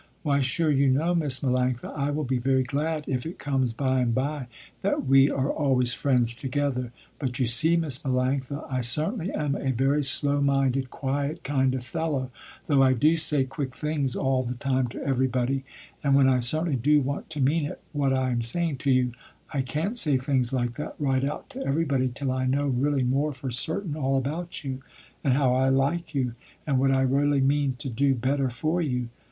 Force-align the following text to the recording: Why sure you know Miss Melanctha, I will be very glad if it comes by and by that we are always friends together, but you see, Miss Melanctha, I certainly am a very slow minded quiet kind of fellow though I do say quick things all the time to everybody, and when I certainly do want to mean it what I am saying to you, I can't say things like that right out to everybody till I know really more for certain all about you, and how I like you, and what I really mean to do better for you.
Why 0.23 0.39
sure 0.41 0.71
you 0.71 0.87
know 0.89 1.13
Miss 1.13 1.41
Melanctha, 1.41 1.95
I 1.95 2.09
will 2.09 2.23
be 2.23 2.39
very 2.39 2.63
glad 2.63 3.03
if 3.07 3.23
it 3.23 3.37
comes 3.37 3.71
by 3.71 3.99
and 3.99 4.15
by 4.15 4.47
that 4.81 5.05
we 5.05 5.29
are 5.29 5.51
always 5.51 5.93
friends 5.93 6.33
together, 6.33 6.91
but 7.19 7.37
you 7.37 7.45
see, 7.45 7.77
Miss 7.77 7.99
Melanctha, 7.99 8.65
I 8.67 8.81
certainly 8.81 9.31
am 9.31 9.53
a 9.53 9.69
very 9.71 10.03
slow 10.03 10.41
minded 10.41 10.89
quiet 10.89 11.43
kind 11.43 11.75
of 11.75 11.83
fellow 11.83 12.31
though 12.65 12.81
I 12.81 12.93
do 12.93 13.15
say 13.15 13.43
quick 13.43 13.75
things 13.75 14.15
all 14.15 14.41
the 14.41 14.55
time 14.55 14.87
to 14.87 15.05
everybody, 15.05 15.65
and 16.03 16.15
when 16.15 16.27
I 16.27 16.39
certainly 16.39 16.77
do 16.77 16.99
want 16.99 17.29
to 17.29 17.39
mean 17.39 17.65
it 17.67 17.79
what 17.93 18.11
I 18.11 18.31
am 18.31 18.41
saying 18.41 18.77
to 18.77 18.89
you, 18.89 19.11
I 19.53 19.61
can't 19.61 19.99
say 19.99 20.17
things 20.17 20.51
like 20.51 20.73
that 20.77 20.95
right 20.97 21.23
out 21.23 21.47
to 21.51 21.63
everybody 21.63 22.09
till 22.11 22.31
I 22.31 22.47
know 22.47 22.65
really 22.65 23.03
more 23.03 23.33
for 23.33 23.51
certain 23.51 23.95
all 23.95 24.17
about 24.17 24.63
you, 24.63 24.81
and 25.23 25.33
how 25.35 25.53
I 25.53 25.69
like 25.69 26.15
you, 26.15 26.33
and 26.65 26.79
what 26.79 26.89
I 26.89 27.01
really 27.01 27.41
mean 27.41 27.75
to 27.77 27.87
do 27.87 28.15
better 28.15 28.49
for 28.49 28.81
you. 28.81 29.09